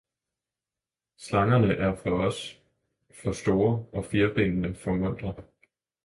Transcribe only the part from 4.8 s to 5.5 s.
for muntre.